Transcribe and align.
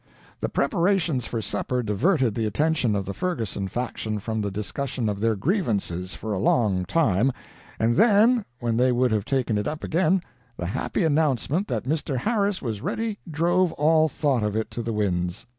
"The 0.39 0.49
preparations 0.49 1.27
for 1.27 1.43
supper 1.43 1.83
diverted 1.83 2.33
the 2.33 2.47
attention 2.47 2.95
of 2.95 3.05
the 3.05 3.13
Ferguson 3.13 3.67
faction 3.67 4.17
from 4.17 4.41
the 4.41 4.49
discussion 4.49 5.07
of 5.07 5.19
their 5.19 5.35
grievance 5.35 6.15
for 6.15 6.33
a 6.33 6.39
long 6.39 6.85
time, 6.85 7.31
and 7.77 7.95
then, 7.95 8.43
when 8.61 8.77
they 8.77 8.91
would 8.91 9.11
have 9.11 9.25
taken 9.25 9.59
it 9.59 9.67
up 9.67 9.83
again, 9.83 10.23
the 10.57 10.65
happy 10.65 11.03
announcement 11.03 11.67
that 11.67 11.83
Mr. 11.83 12.17
Harris 12.17 12.63
was 12.63 12.81
ready 12.81 13.19
drove 13.29 13.73
all 13.73 14.09
thought 14.09 14.41
of 14.41 14.55
it 14.55 14.71
to 14.71 14.81
the 14.81 14.91
winds. 14.91 15.45